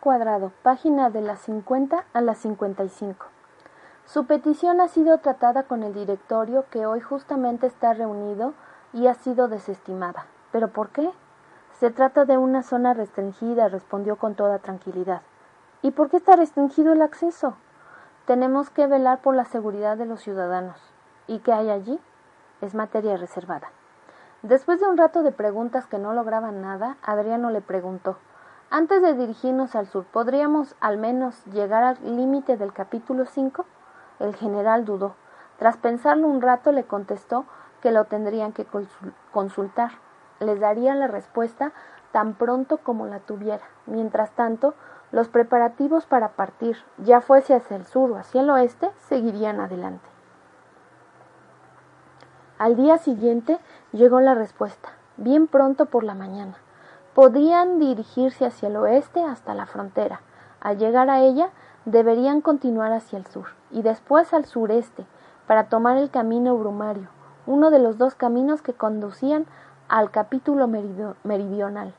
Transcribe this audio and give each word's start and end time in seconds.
Cuadrado, 0.00 0.52
página 0.62 1.10
de 1.10 1.20
las 1.20 1.40
50 1.40 2.04
a 2.12 2.20
las 2.20 2.38
55. 2.38 3.26
Su 4.06 4.26
petición 4.26 4.80
ha 4.80 4.86
sido 4.86 5.18
tratada 5.18 5.64
con 5.64 5.82
el 5.82 5.92
directorio 5.92 6.66
que 6.70 6.86
hoy 6.86 7.00
justamente 7.00 7.66
está 7.66 7.94
reunido 7.94 8.54
y 8.92 9.08
ha 9.08 9.14
sido 9.14 9.48
desestimada. 9.48 10.26
¿Pero 10.52 10.68
por 10.68 10.90
qué? 10.90 11.10
Se 11.80 11.90
trata 11.90 12.26
de 12.26 12.38
una 12.38 12.62
zona 12.62 12.94
restringida, 12.94 13.68
respondió 13.68 14.14
con 14.14 14.36
toda 14.36 14.60
tranquilidad. 14.60 15.22
¿Y 15.82 15.90
por 15.90 16.10
qué 16.10 16.18
está 16.18 16.36
restringido 16.36 16.92
el 16.92 17.02
acceso? 17.02 17.56
Tenemos 18.24 18.70
que 18.70 18.86
velar 18.86 19.20
por 19.20 19.34
la 19.34 19.46
seguridad 19.46 19.96
de 19.96 20.06
los 20.06 20.20
ciudadanos. 20.20 20.78
¿Y 21.26 21.40
qué 21.40 21.52
hay 21.52 21.70
allí? 21.70 21.98
Es 22.60 22.76
materia 22.76 23.16
reservada. 23.16 23.72
Después 24.42 24.78
de 24.78 24.86
un 24.86 24.96
rato 24.96 25.24
de 25.24 25.32
preguntas 25.32 25.86
que 25.86 25.98
no 25.98 26.12
lograban 26.12 26.62
nada, 26.62 26.98
Adriano 27.02 27.50
le 27.50 27.62
preguntó 27.62 28.16
Antes 28.70 29.00
de 29.00 29.14
dirigirnos 29.14 29.74
al 29.74 29.86
sur, 29.86 30.04
¿podríamos 30.04 30.76
al 30.80 30.98
menos 30.98 31.42
llegar 31.46 31.84
al 31.84 31.96
límite 32.02 32.58
del 32.58 32.74
capítulo 32.74 33.24
5? 33.24 33.64
El 34.18 34.36
general 34.36 34.84
dudó. 34.84 35.14
Tras 35.58 35.78
pensarlo 35.78 36.28
un 36.28 36.42
rato, 36.42 36.70
le 36.70 36.84
contestó 36.84 37.46
que 37.80 37.92
lo 37.92 38.04
tendrían 38.04 38.52
que 38.52 38.66
consultar. 39.32 39.92
Les 40.40 40.60
daría 40.60 40.94
la 40.94 41.06
respuesta 41.06 41.72
tan 42.12 42.34
pronto 42.34 42.76
como 42.76 43.06
la 43.06 43.20
tuviera. 43.20 43.64
Mientras 43.86 44.32
tanto, 44.32 44.74
los 45.12 45.28
preparativos 45.28 46.04
para 46.04 46.32
partir, 46.32 46.76
ya 46.98 47.22
fuese 47.22 47.54
hacia 47.54 47.78
el 47.78 47.86
sur 47.86 48.10
o 48.10 48.16
hacia 48.18 48.42
el 48.42 48.50
oeste, 48.50 48.90
seguirían 48.98 49.60
adelante. 49.60 50.10
Al 52.58 52.76
día 52.76 52.98
siguiente 52.98 53.58
llegó 53.92 54.20
la 54.20 54.34
respuesta, 54.34 54.90
bien 55.16 55.46
pronto 55.46 55.86
por 55.86 56.04
la 56.04 56.14
mañana. 56.14 56.58
Podían 57.18 57.80
dirigirse 57.80 58.46
hacia 58.46 58.68
el 58.68 58.76
oeste 58.76 59.24
hasta 59.24 59.52
la 59.52 59.66
frontera. 59.66 60.20
Al 60.60 60.78
llegar 60.78 61.10
a 61.10 61.18
ella, 61.20 61.50
deberían 61.84 62.40
continuar 62.40 62.92
hacia 62.92 63.18
el 63.18 63.26
sur 63.26 63.46
y 63.72 63.82
después 63.82 64.32
al 64.32 64.44
sureste 64.44 65.04
para 65.48 65.64
tomar 65.64 65.96
el 65.96 66.12
camino 66.12 66.56
brumario, 66.56 67.08
uno 67.44 67.72
de 67.72 67.80
los 67.80 67.98
dos 67.98 68.14
caminos 68.14 68.62
que 68.62 68.72
conducían 68.72 69.46
al 69.88 70.12
capítulo 70.12 70.68
meridional. 70.68 71.92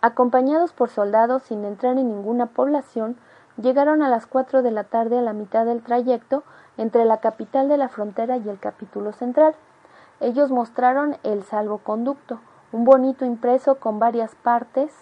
Acompañados 0.00 0.72
por 0.72 0.90
soldados 0.90 1.42
sin 1.42 1.64
entrar 1.64 1.98
en 1.98 2.06
ninguna 2.06 2.46
población, 2.46 3.16
llegaron 3.60 4.00
a 4.00 4.08
las 4.08 4.28
cuatro 4.28 4.62
de 4.62 4.70
la 4.70 4.84
tarde 4.84 5.18
a 5.18 5.22
la 5.22 5.32
mitad 5.32 5.66
del 5.66 5.82
trayecto 5.82 6.44
entre 6.76 7.04
la 7.04 7.16
capital 7.16 7.68
de 7.68 7.78
la 7.78 7.88
frontera 7.88 8.36
y 8.36 8.48
el 8.48 8.60
capítulo 8.60 9.10
central. 9.10 9.56
Ellos 10.20 10.52
mostraron 10.52 11.16
el 11.24 11.42
salvoconducto, 11.42 12.38
un 12.72 12.84
bonito 12.84 13.24
impreso 13.24 13.76
con 13.76 13.98
varias 13.98 14.34
partes 14.36 14.92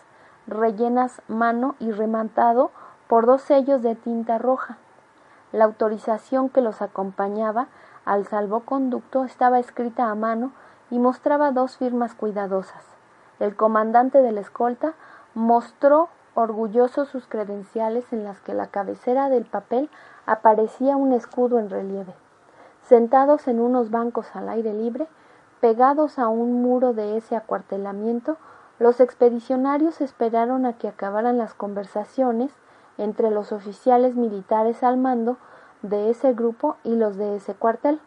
rellenas 0.47 1.20
mano 1.28 1.74
y 1.78 1.91
remantado 1.92 2.70
por 3.06 3.27
dos 3.27 3.42
sellos 3.42 3.83
de 3.83 3.94
tinta 3.94 4.38
roja. 4.38 4.78
La 5.52 5.64
autorización 5.64 6.48
que 6.48 6.61
los 6.61 6.83
acompañaba 6.83 7.69
al 8.05 8.27
salvoconducto 8.27 9.24
estaba 9.24 9.58
escrita 9.58 10.11
a 10.11 10.14
mano 10.14 10.52
y 10.90 10.98
mostraba 10.98 11.52
dos 11.52 11.77
firmas 11.77 12.14
cuidadosas. 12.14 12.84
El 13.39 13.55
comandante 13.57 14.23
de 14.23 14.33
la 14.33 14.40
escolta 14.40 14.95
mostró 15.34 16.08
orgulloso 16.34 17.05
sus 17.05 17.27
credenciales 17.27 18.12
en 18.12 18.24
las 18.24 18.40
que 18.40 18.55
la 18.55 18.68
cabecera 18.68 19.28
del 19.28 19.45
papel 19.45 19.90
aparecía 20.27 20.96
un 20.96 21.12
escudo 21.12 21.58
en 21.58 21.68
relieve. 21.68 22.14
Sentados 22.83 23.48
en 23.48 23.61
unos 23.61 23.90
bancos 23.90 24.34
al 24.34 24.48
aire 24.48 24.73
libre, 24.73 25.08
pegados 25.61 26.19
a 26.19 26.29
un 26.29 26.63
muro 26.63 26.92
de 26.92 27.17
ese 27.17 27.36
acuartelamiento, 27.36 28.36
los 28.79 29.01
expedicionarios 29.01 30.01
esperaron 30.01 30.67
a 30.67 30.74
que 30.74 30.89
acabaran 30.89 31.39
las 31.39 31.55
conversaciones 31.55 32.52
entre 32.96 33.30
los 33.30 33.52
oficiales 33.52 34.14
militares 34.14 34.83
al 34.83 34.96
mando 34.96 35.36
de 35.83 36.11
ese 36.11 36.33
grupo 36.33 36.77
y 36.85 36.96
los 36.96 37.17
de 37.17 37.36
ese 37.36 37.55
cuartel, 37.55 38.01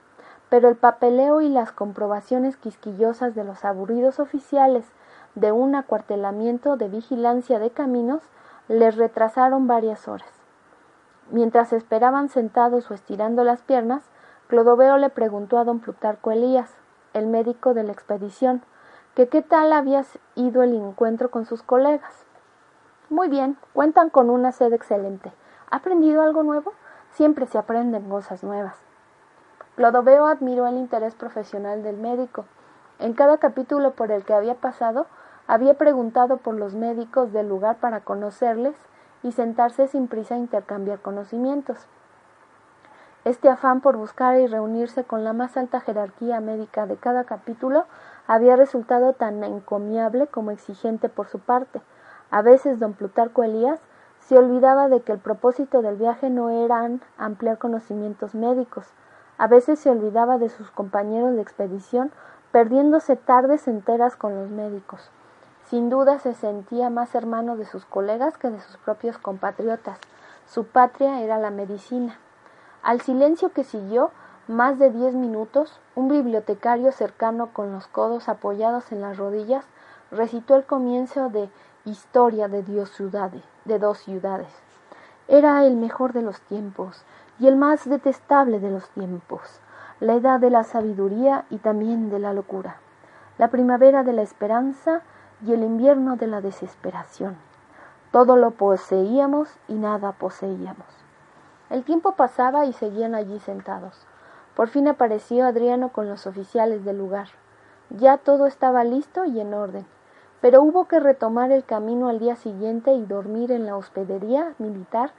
pero 0.50 0.70
el 0.70 0.76
papeleo 0.76 1.42
y 1.42 1.50
las 1.50 1.72
comprobaciones 1.72 2.58
quisquillosas 2.58 3.36
de 3.36 3.44
los 3.44 3.64
aburridos 3.64 4.20
oficiales 4.20 4.86
de 5.36 5.52
un 5.52 5.76
acuartelamiento 5.76 6.76
de 6.76 6.90
vigilancia 6.90 7.60
de 7.60 7.72
caminos 7.72 8.22
les 8.68 8.98
retrasaron 8.98 9.68
varias 9.68 10.08
horas. 10.08 10.30
Mientras 11.30 11.72
esperaban 11.72 12.28
sentados 12.28 12.92
o 12.92 12.94
estirando 12.94 13.46
las 13.46 13.62
piernas, 13.62 14.04
Clodoveo 14.48 14.98
le 14.98 15.10
preguntó 15.10 15.58
a 15.58 15.64
don 15.64 15.80
Plutarco 15.80 16.32
Elías, 16.32 16.70
el 17.14 17.28
médico 17.28 17.74
de 17.74 17.84
la 17.84 17.92
expedición, 17.92 18.64
que 19.16 19.28
qué 19.28 19.42
tal 19.42 19.74
había 19.74 20.04
ido 20.36 20.64
el 20.64 20.74
encuentro 20.74 21.32
con 21.32 21.46
sus 21.46 21.64
colegas. 21.64 22.26
Muy 23.10 23.28
bien, 23.28 23.58
cuentan 23.74 24.10
con 24.10 24.30
una 24.30 24.52
sede 24.52 24.76
excelente. 24.76 25.34
¿Ha 25.70 25.78
aprendido 25.78 26.22
algo 26.22 26.44
nuevo? 26.44 26.74
Siempre 27.12 27.46
se 27.46 27.58
aprenden 27.58 28.10
cosas 28.10 28.44
nuevas. 28.44 28.78
Clodoveo 29.76 30.28
admiró 30.28 30.68
el 30.68 30.78
interés 30.78 31.16
profesional 31.16 31.84
del 31.84 31.98
médico. 31.98 32.46
En 33.00 33.14
cada 33.14 33.38
capítulo 33.38 33.92
por 33.92 34.12
el 34.12 34.24
que 34.24 34.34
había 34.34 34.56
pasado, 34.56 35.08
había 35.48 35.74
preguntado 35.74 36.38
por 36.38 36.56
los 36.56 36.74
médicos 36.76 37.34
del 37.34 37.50
lugar 37.50 37.78
para 37.78 38.02
conocerles 38.02 38.76
y 39.24 39.32
sentarse 39.34 39.88
sin 39.88 40.08
prisa 40.08 40.36
a 40.36 40.38
intercambiar 40.40 41.00
conocimientos. 41.00 41.78
Este 43.24 43.50
afán 43.50 43.82
por 43.82 43.98
buscar 43.98 44.40
y 44.40 44.48
reunirse 44.48 45.04
con 45.04 45.24
la 45.24 45.32
más 45.32 45.56
alta 45.56 45.80
jerarquía 45.80 46.40
médica 46.40 46.88
de 46.88 46.98
cada 46.98 47.24
capítulo 47.24 47.86
había 48.26 48.56
resultado 48.56 49.14
tan 49.14 49.44
encomiable 49.44 50.26
como 50.26 50.50
exigente 50.50 51.08
por 51.08 51.28
su 51.28 51.38
parte. 51.38 51.82
A 52.32 52.42
veces 52.42 52.80
don 52.80 52.94
Plutarco 52.94 53.44
Elías 53.44 53.80
se 54.22 54.40
olvidaba 54.40 54.88
de 54.90 55.02
que 55.02 55.12
el 55.12 55.20
propósito 55.20 55.84
del 55.84 55.98
viaje 55.98 56.32
no 56.32 56.50
era 56.50 56.90
ampliar 57.20 57.60
conocimientos 57.60 58.34
médicos. 58.34 58.88
A 59.38 59.46
veces 59.46 59.78
se 59.78 59.92
olvidaba 59.92 60.40
de 60.40 60.50
sus 60.50 60.72
compañeros 60.72 61.36
de 61.36 61.42
expedición, 61.44 62.12
perdiéndose 62.52 63.18
tardes 63.18 63.68
enteras 63.68 64.16
con 64.16 64.36
los 64.36 64.50
médicos. 64.50 65.12
Sin 65.70 65.92
duda 65.92 66.18
se 66.18 66.34
sentía 66.34 66.90
más 66.90 67.14
hermano 67.14 67.56
de 67.56 67.66
sus 67.66 67.86
colegas 67.86 68.40
que 68.40 68.50
de 68.50 68.60
sus 68.62 68.78
propios 68.78 69.20
compatriotas. 69.20 70.00
Su 70.48 70.66
patria 70.66 71.22
era 71.22 71.38
la 71.38 71.52
medicina. 71.52 72.18
Al 72.84 73.02
silencio 73.02 73.50
que 73.50 73.64
siguió, 73.64 74.10
más 74.48 74.80
de 74.80 74.90
diez 74.90 75.14
minutos, 75.14 75.80
un 75.94 76.10
bibliotecario 76.10 76.92
cercano 76.92 77.54
con 77.54 77.72
los 77.72 77.86
codos 77.86 78.28
apoyados 78.28 78.92
en 78.92 79.02
las 79.02 79.18
rodillas 79.18 79.66
recitó 80.10 80.56
el 80.56 80.66
comienzo 80.66 81.30
de 81.30 81.50
Historia 81.86 82.48
de 82.48 82.64
Dios 82.64 82.92
de 83.66 83.80
dos 83.80 84.00
ciudades. 84.00 84.52
Era 85.28 85.64
el 85.64 85.78
mejor 85.78 86.14
de 86.14 86.24
los 86.24 86.42
tiempos 86.42 87.04
y 87.40 87.48
el 87.48 87.56
más 87.56 87.88
detestable 87.88 88.60
de 88.60 88.72
los 88.72 88.90
tiempos, 88.90 89.60
la 90.00 90.14
edad 90.14 90.40
de 90.40 90.50
la 90.50 90.64
sabiduría 90.64 91.46
y 91.52 91.58
también 91.58 92.10
de 92.10 92.18
la 92.18 92.34
locura, 92.34 92.78
la 93.38 93.50
primavera 93.50 94.04
de 94.04 94.14
la 94.14 94.24
esperanza 94.24 95.02
y 95.46 95.54
el 95.54 95.64
invierno 95.64 96.18
de 96.18 96.28
la 96.28 96.42
desesperación. 96.42 97.36
Todo 98.12 98.38
lo 98.38 98.52
poseíamos 98.52 99.50
y 99.68 99.76
nada 99.76 100.12
poseíamos. 100.14 101.01
El 101.72 101.84
tiempo 101.84 102.12
pasaba 102.12 102.66
y 102.66 102.74
seguían 102.74 103.16
allí 103.16 103.40
sentados. 103.40 104.06
Por 104.56 104.68
fin 104.68 104.88
apareció 104.88 105.48
Adriano 105.48 105.90
con 105.92 106.08
los 106.08 106.28
oficiales 106.28 106.86
del 106.86 107.00
lugar. 107.00 107.30
Ya 107.90 108.18
todo 108.18 108.46
estaba 108.46 108.84
listo 108.84 109.26
y 109.26 109.40
en 109.40 109.56
orden 109.56 109.88
pero 110.42 110.64
hubo 110.64 110.86
que 110.86 111.00
retomar 111.00 111.52
el 111.52 111.64
camino 111.64 112.10
al 112.10 112.20
día 112.20 112.36
siguiente 112.36 112.94
y 112.94 113.06
dormir 113.06 113.52
en 113.52 113.68
la 113.68 113.78
hospedería 113.78 114.56
militar 114.58 115.12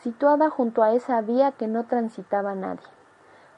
situada 0.00 0.48
junto 0.48 0.82
a 0.82 0.94
esa 0.94 1.20
vía 1.20 1.52
que 1.52 1.68
no 1.68 1.84
transitaba 1.84 2.54
nadie. 2.54 2.86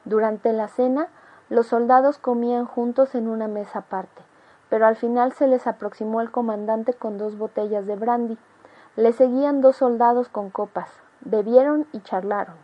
Durante 0.04 0.52
la 0.52 0.66
cena, 0.66 1.06
los 1.48 1.68
soldados 1.68 2.18
comían 2.18 2.66
juntos 2.66 3.14
en 3.14 3.28
una 3.28 3.46
mesa 3.46 3.80
aparte, 3.80 4.22
pero 4.68 4.86
al 4.86 4.96
final 4.96 5.32
se 5.32 5.46
les 5.46 5.68
aproximó 5.68 6.20
el 6.20 6.32
comandante 6.32 6.92
con 6.92 7.18
dos 7.18 7.38
botellas 7.38 7.86
de 7.86 7.94
brandy. 7.94 8.36
Le 8.96 9.12
seguían 9.12 9.60
dos 9.60 9.76
soldados 9.76 10.28
con 10.28 10.50
copas, 10.50 10.90
bebieron 11.24 11.86
y 11.92 12.00
charlaron. 12.00 12.56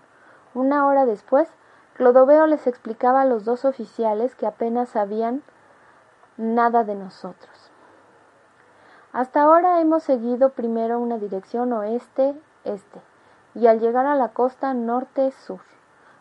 Una 0.55 0.87
hora 0.87 1.07
después, 1.07 1.49
Clodoveo 1.95 2.47
les 2.47 2.67
explicaba 2.67 3.23
a 3.23 3.25
los 3.25 3.45
dos 3.45 3.65
oficiales 3.65 4.35
que 4.35 4.47
apenas 4.47 4.91
sabían 4.91 5.43
nada 6.37 6.85
de 6.85 6.95
nosotros. 6.95 7.71
Hasta 9.13 9.43
ahora 9.43 9.81
hemos 9.81 10.03
seguido 10.03 10.51
primero 10.51 11.01
una 11.01 11.19
dirección 11.19 11.73
oeste 11.73 12.41
este, 12.65 13.01
y 13.55 13.67
al 13.67 13.81
llegar 13.81 14.07
a 14.07 14.15
la 14.15 14.29
costa 14.29 14.75
norte-sur. 14.75 15.61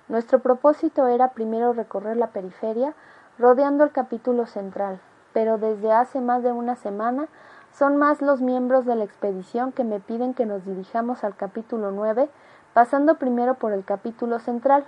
Nuestro 0.07 0.39
propósito 0.39 1.07
era 1.07 1.29
primero 1.29 1.73
recorrer 1.73 2.17
la 2.17 2.27
periferia, 2.27 2.93
rodeando 3.37 3.83
el 3.83 3.91
capítulo 3.91 4.45
central, 4.45 4.99
pero 5.33 5.57
desde 5.57 5.91
hace 5.91 6.21
más 6.21 6.43
de 6.43 6.51
una 6.51 6.75
semana 6.75 7.27
son 7.77 7.97
más 7.97 8.23
los 8.23 8.41
miembros 8.41 8.85
de 8.85 8.95
la 8.95 9.03
expedición 9.03 9.71
que 9.71 9.83
me 9.83 9.99
piden 9.99 10.33
que 10.33 10.47
nos 10.47 10.65
dirijamos 10.65 11.23
al 11.23 11.35
capítulo 11.35 11.91
9, 11.91 12.27
pasando 12.73 13.19
primero 13.19 13.53
por 13.53 13.71
el 13.71 13.85
capítulo 13.85 14.39
central. 14.39 14.83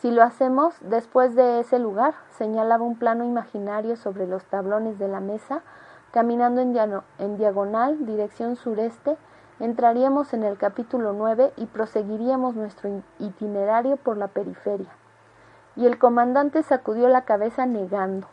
Si 0.00 0.10
lo 0.10 0.24
hacemos 0.24 0.74
después 0.80 1.36
de 1.36 1.60
ese 1.60 1.78
lugar, 1.78 2.14
señalaba 2.30 2.82
un 2.82 2.98
plano 2.98 3.24
imaginario 3.24 3.94
sobre 3.94 4.26
los 4.26 4.44
tablones 4.46 4.98
de 4.98 5.06
la 5.06 5.20
mesa, 5.20 5.62
caminando 6.10 6.60
en, 6.60 7.36
diagonal, 7.36 8.04
dirección 8.04 8.56
sureste, 8.56 9.16
entraríamos 9.60 10.34
en 10.34 10.42
el 10.42 10.58
capítulo 10.58 11.12
9 11.12 11.52
y 11.56 11.66
proseguiríamos 11.66 12.56
nuestro 12.56 12.90
itinerario 13.20 13.98
por 13.98 14.16
la 14.16 14.26
periferia. 14.26 14.90
Y 15.76 15.86
el 15.86 15.96
comandante 15.96 16.64
sacudió 16.64 17.08
la 17.08 17.22
cabeza 17.22 17.66
negando. 17.66 18.26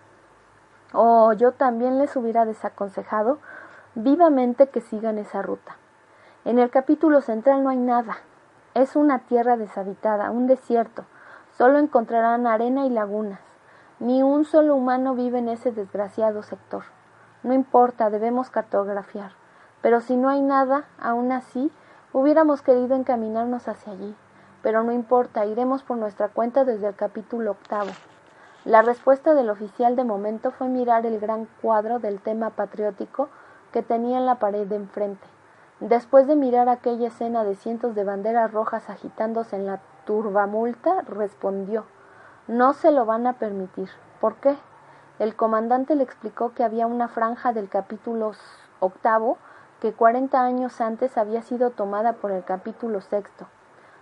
Oh, 0.94 1.34
yo 1.34 1.52
también 1.52 2.00
les 2.00 2.16
hubiera 2.16 2.46
desaconsejado 2.46 3.40
vivamente 3.96 4.70
que 4.70 4.82
sigan 4.82 5.18
esa 5.18 5.42
ruta. 5.42 5.78
En 6.46 6.60
el 6.60 6.70
capítulo 6.70 7.22
central 7.22 7.64
no 7.64 7.70
hay 7.70 7.78
nada. 7.78 8.18
Es 8.74 8.96
una 8.96 9.20
tierra 9.20 9.56
deshabitada, 9.58 10.32
un 10.32 10.48
desierto, 10.48 11.06
Solo 11.58 11.78
encontrarán 11.78 12.48
arena 12.48 12.86
y 12.88 12.90
lagunas. 12.90 13.40
Ni 14.00 14.24
un 14.24 14.44
solo 14.44 14.76
humano 14.76 15.14
vive 15.14 15.38
en 15.38 15.50
ese 15.50 15.72
desgraciado 15.72 16.42
sector. 16.42 16.84
No 17.44 17.54
importa, 17.54 18.10
debemos 18.10 18.50
cartografiar. 18.50 19.34
Pero 19.84 20.02
si 20.02 20.16
no 20.16 20.30
hay 20.30 20.42
nada, 20.42 20.86
aún 21.00 21.32
así, 21.32 21.72
hubiéramos 22.12 22.64
querido 22.64 22.96
encaminarnos 22.96 23.68
hacia 23.68 23.94
allí. 23.94 24.16
Pero 24.64 24.82
no 24.82 24.92
importa, 24.92 25.46
iremos 25.46 25.84
por 25.84 25.98
nuestra 25.98 26.30
cuenta 26.30 26.66
desde 26.66 26.88
el 26.88 26.96
capítulo 26.96 27.52
octavo. 27.52 27.92
La 28.66 28.82
respuesta 28.82 29.36
del 29.36 29.52
oficial 29.52 29.96
de 29.96 30.06
momento 30.06 30.50
fue 30.50 30.70
mirar 30.70 31.06
el 31.06 31.20
gran 31.20 31.48
cuadro 31.62 32.00
del 32.00 32.20
tema 32.20 32.50
patriótico 32.50 33.30
que 33.74 33.82
tenía 33.82 34.20
en 34.20 34.26
la 34.26 34.36
pared 34.36 34.66
de 34.66 34.78
enfrente. 34.78 35.28
Después 35.82 36.28
de 36.28 36.38
mirar 36.38 36.70
aquella 36.70 37.08
escena 37.08 37.44
de 37.44 37.56
cientos 37.56 37.96
de 37.96 38.06
banderas 38.06 38.54
rojas 38.54 38.90
agitándose 38.90 39.58
en 39.58 39.66
la 39.66 39.82
turbamulta, 40.06 41.02
respondió 41.02 41.86
No 42.48 42.72
se 42.74 42.92
lo 42.92 43.06
van 43.06 43.28
a 43.28 43.34
permitir. 43.34 43.90
¿Por 44.22 44.36
qué? 44.36 44.56
El 45.20 45.36
comandante 45.36 45.96
le 45.96 46.04
explicó 46.04 46.54
que 46.54 46.64
había 46.64 46.88
una 46.88 47.10
franja 47.10 47.52
del 47.52 47.68
capítulo 47.68 48.32
octavo 48.80 49.38
que 49.82 49.92
cuarenta 49.92 50.44
años 50.44 50.80
antes 50.80 51.18
había 51.18 51.42
sido 51.42 51.72
tomada 51.72 52.14
por 52.14 52.32
el 52.32 52.46
capítulo 52.46 53.02
sexto. 53.02 53.48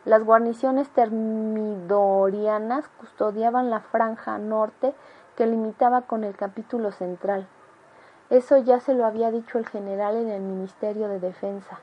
Las 0.05 0.23
guarniciones 0.23 0.89
termidorianas 0.89 2.87
custodiaban 2.99 3.69
la 3.69 3.79
franja 3.79 4.37
norte 4.37 4.93
que 5.35 5.47
limitaba 5.47 6.01
con 6.01 6.23
el 6.23 6.35
capítulo 6.35 6.91
central. 6.91 7.47
Eso 8.31 8.57
ya 8.57 8.79
se 8.79 8.93
lo 8.93 9.05
había 9.05 9.29
dicho 9.29 9.57
el 9.57 9.67
general 9.67 10.15
en 10.15 10.29
el 10.29 10.41
Ministerio 10.41 11.09
de 11.09 11.19
Defensa. 11.19 11.79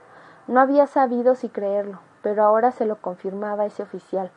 No 0.47 0.61
había 0.61 0.87
sabido 0.87 1.35
si 1.35 1.51
creerlo, 1.51 2.01
pero 2.23 2.43
ahora 2.43 2.71
se 2.73 2.87
lo 2.87 2.97
confirmaba 3.03 3.67
ese 3.67 3.83
oficial. 3.83 4.31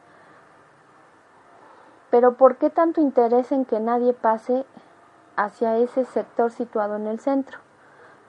Pero 2.09 2.33
¿por 2.33 2.57
qué 2.57 2.69
tanto 2.69 2.99
interés 2.99 3.53
en 3.53 3.63
que 3.63 3.79
nadie 3.79 4.11
pase 4.11 4.65
hacia 5.37 5.77
ese 5.77 6.03
sector 6.03 6.51
situado 6.51 6.97
en 6.97 7.07
el 7.07 7.21
centro? 7.21 7.59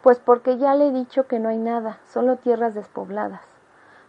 Pues 0.01 0.21
porque 0.21 0.59
ya 0.59 0.77
le 0.77 0.87
he 0.87 0.93
dicho 0.93 1.27
que 1.27 1.41
no 1.41 1.49
hay 1.49 1.59
nada, 1.59 1.99
solo 2.07 2.37
tierras 2.37 2.77
despobladas. 2.77 3.43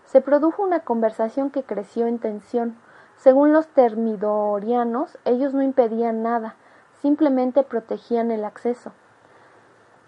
Se 0.06 0.22
produjo 0.22 0.62
una 0.62 0.82
conversación 0.82 1.50
que 1.50 1.64
creció 1.64 2.06
en 2.06 2.20
tensión. 2.20 2.78
Según 3.18 3.54
los 3.54 3.68
termidorianos, 3.70 5.18
ellos 5.26 5.56
no 5.56 5.64
impedían 5.64 6.22
nada, 6.22 6.58
simplemente 7.02 7.64
protegían 7.64 8.30
el 8.30 8.46
acceso. 8.46 8.92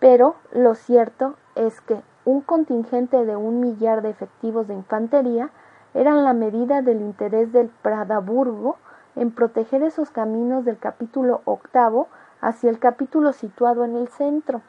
Pero 0.06 0.36
lo 0.52 0.76
cierto 0.76 1.34
es 1.56 1.82
que 1.82 2.00
un 2.26 2.42
contingente 2.42 3.26
de 3.26 3.36
un 3.36 3.60
millar 3.60 4.04
de 4.04 4.12
efectivos 4.12 4.68
de 4.68 4.76
infantería 4.76 5.50
eran 5.96 6.24
la 6.24 6.34
medida 6.34 6.84
del 6.84 7.02
interés 7.02 7.52
del 7.52 7.70
Pradaburgo 7.70 8.78
en 9.16 9.32
proteger 9.32 9.82
esos 9.82 10.12
caminos 10.12 10.64
del 10.64 10.78
capítulo 10.78 11.42
octavo 11.46 12.08
hacia 12.40 12.70
el 12.70 12.78
capítulo 12.78 13.34
situado 13.34 13.84
en 13.84 13.96
el 13.96 14.08
centro. 14.10 14.62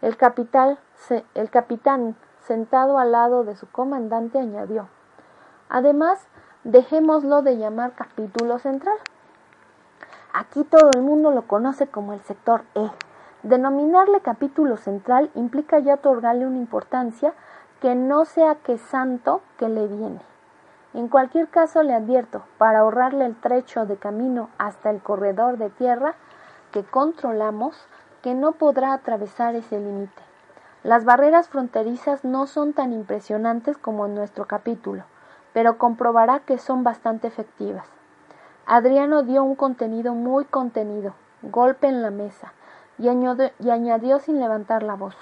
El, 0.00 0.16
el 1.34 1.50
capitán, 1.50 2.16
sentado 2.40 2.98
al 2.98 3.12
lado 3.12 3.44
de 3.44 3.54
su 3.54 3.68
comandante, 3.70 4.40
añadió 4.40 4.88
Además, 5.68 6.26
dejémoslo 6.64 7.42
de 7.42 7.56
llamar 7.56 7.92
capítulo 7.94 8.58
central. 8.58 8.98
Aquí 10.32 10.64
todo 10.64 10.90
el 10.96 11.02
mundo 11.02 11.30
lo 11.30 11.42
conoce 11.42 11.86
como 11.86 12.14
el 12.14 12.20
sector 12.22 12.62
E. 12.74 12.90
Denominarle 13.42 14.20
capítulo 14.20 14.76
central 14.76 15.28
implica 15.34 15.80
ya 15.80 15.94
otorgarle 15.94 16.46
una 16.46 16.58
importancia 16.58 17.34
que 17.80 17.96
no 17.96 18.24
sea 18.24 18.54
que 18.54 18.78
santo 18.78 19.42
que 19.56 19.68
le 19.68 19.88
viene. 19.88 20.20
En 20.94 21.08
cualquier 21.08 21.48
caso 21.48 21.82
le 21.82 21.92
advierto, 21.92 22.44
para 22.56 22.80
ahorrarle 22.80 23.24
el 23.24 23.34
trecho 23.34 23.84
de 23.84 23.96
camino 23.96 24.48
hasta 24.58 24.90
el 24.90 25.02
corredor 25.02 25.58
de 25.58 25.70
tierra 25.70 26.14
que 26.70 26.84
controlamos, 26.84 27.76
que 28.22 28.34
no 28.34 28.52
podrá 28.52 28.92
atravesar 28.92 29.56
ese 29.56 29.80
límite. 29.80 30.22
Las 30.84 31.04
barreras 31.04 31.48
fronterizas 31.48 32.24
no 32.24 32.46
son 32.46 32.72
tan 32.72 32.92
impresionantes 32.92 33.76
como 33.76 34.06
en 34.06 34.14
nuestro 34.14 34.46
capítulo, 34.46 35.02
pero 35.52 35.78
comprobará 35.78 36.38
que 36.38 36.58
son 36.58 36.84
bastante 36.84 37.26
efectivas. 37.26 37.88
Adriano 38.66 39.24
dio 39.24 39.42
un 39.42 39.56
contenido 39.56 40.14
muy 40.14 40.44
contenido, 40.44 41.14
golpe 41.42 41.88
en 41.88 42.02
la 42.02 42.10
mesa, 42.10 42.52
y 43.02 43.70
añadió, 43.70 44.20
sin 44.20 44.38
levantar 44.38 44.82
la 44.82 44.94
voz. 44.94 45.16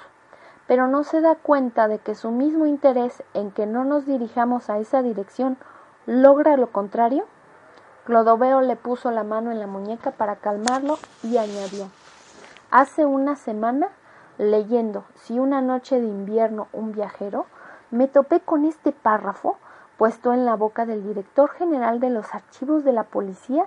Pero 0.67 0.87
no 0.87 1.03
se 1.03 1.21
da 1.21 1.35
cuenta 1.35 1.88
de 1.88 1.99
que 1.99 2.15
su 2.15 2.31
mismo 2.31 2.67
interés 2.67 3.23
en 3.35 3.50
que 3.50 3.67
no 3.67 3.85
nos 3.85 4.06
dirijamos 4.06 4.69
a 4.69 4.79
esa 4.79 5.03
dirección 5.03 5.56
logra 6.06 6.56
lo 6.56 6.71
contrario. 6.71 7.25
Clodoveo 8.05 8.61
le 8.61 8.77
puso 8.77 9.11
la 9.11 9.25
mano 9.25 9.50
en 9.50 9.59
la 9.59 9.67
muñeca 9.67 10.11
para 10.11 10.37
calmarlo 10.37 10.99
y 11.23 11.38
añadió 11.38 11.91
Hace 12.71 13.06
una 13.06 13.37
semana, 13.37 13.88
leyendo 14.38 15.05
Si 15.15 15.38
una 15.38 15.61
noche 15.61 16.00
de 16.00 16.06
invierno 16.06 16.69
un 16.73 16.93
viajero, 16.93 17.47
me 17.91 18.09
topé 18.09 18.41
con 18.41 18.65
este 18.65 18.93
párrafo 18.93 19.56
puesto 19.97 20.33
en 20.33 20.45
la 20.45 20.54
boca 20.54 20.87
del 20.87 21.02
director 21.02 21.50
general 21.50 21.99
de 21.99 22.11
los 22.11 22.35
archivos 22.35 22.85
de 22.85 22.93
la 22.93 23.04
policía 23.04 23.66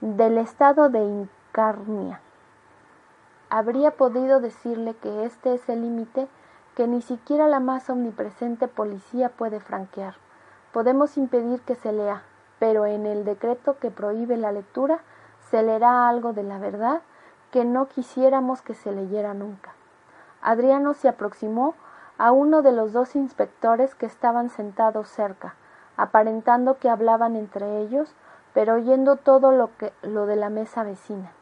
del 0.00 0.38
estado 0.38 0.88
de 0.88 1.00
Incarnia 1.00 2.20
habría 3.50 3.92
podido 3.92 4.40
decirle 4.40 4.94
que 4.94 5.24
este 5.24 5.54
es 5.54 5.68
el 5.68 5.82
límite 5.82 6.28
que 6.74 6.86
ni 6.88 7.02
siquiera 7.02 7.46
la 7.46 7.60
más 7.60 7.88
omnipresente 7.88 8.68
policía 8.68 9.28
puede 9.28 9.60
franquear. 9.60 10.14
Podemos 10.72 11.16
impedir 11.16 11.60
que 11.60 11.76
se 11.76 11.92
lea, 11.92 12.22
pero 12.58 12.86
en 12.86 13.06
el 13.06 13.24
decreto 13.24 13.78
que 13.78 13.90
prohíbe 13.90 14.36
la 14.36 14.52
lectura 14.52 15.00
se 15.50 15.62
leerá 15.62 16.08
algo 16.08 16.32
de 16.32 16.42
la 16.42 16.58
verdad 16.58 17.02
que 17.52 17.64
no 17.64 17.86
quisiéramos 17.86 18.62
que 18.62 18.74
se 18.74 18.90
leyera 18.90 19.34
nunca. 19.34 19.74
Adriano 20.42 20.94
se 20.94 21.08
aproximó 21.08 21.74
a 22.18 22.32
uno 22.32 22.62
de 22.62 22.72
los 22.72 22.92
dos 22.92 23.14
inspectores 23.14 23.94
que 23.94 24.06
estaban 24.06 24.50
sentados 24.50 25.08
cerca, 25.08 25.54
aparentando 25.96 26.78
que 26.78 26.88
hablaban 26.88 27.36
entre 27.36 27.78
ellos, 27.78 28.14
pero 28.52 28.74
oyendo 28.74 29.16
todo 29.16 29.52
lo 29.52 29.76
que 29.76 29.92
lo 30.02 30.26
de 30.26 30.36
la 30.36 30.50
mesa 30.50 30.82
vecina. 30.82 31.32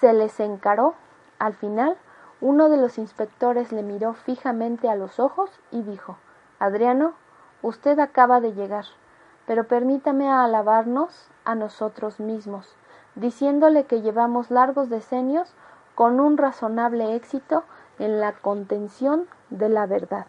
Se 0.00 0.12
les 0.12 0.38
encaró 0.40 0.94
al 1.38 1.54
final, 1.54 1.96
uno 2.40 2.68
de 2.68 2.76
los 2.76 2.98
inspectores 2.98 3.72
le 3.72 3.82
miró 3.82 4.14
fijamente 4.14 4.88
a 4.88 4.96
los 4.96 5.18
ojos 5.18 5.50
y 5.70 5.82
dijo 5.82 6.18
Adriano, 6.58 7.14
usted 7.62 7.98
acaba 7.98 8.40
de 8.40 8.52
llegar, 8.52 8.84
pero 9.46 9.64
permítame 9.64 10.30
alabarnos 10.30 11.30
a 11.44 11.54
nosotros 11.54 12.20
mismos, 12.20 12.76
diciéndole 13.14 13.84
que 13.84 14.02
llevamos 14.02 14.50
largos 14.50 14.88
decenios 14.88 15.54
con 15.94 16.20
un 16.20 16.36
razonable 16.36 17.14
éxito 17.14 17.64
en 17.98 18.20
la 18.20 18.32
contención 18.32 19.26
de 19.50 19.68
la 19.68 19.86
verdad. 19.86 20.26